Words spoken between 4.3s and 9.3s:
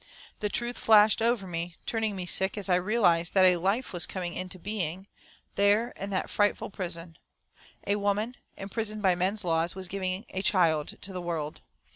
into being, there in that frightful prison. A woman, imprisoned by